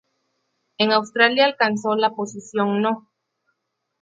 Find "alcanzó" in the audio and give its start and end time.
1.45-1.93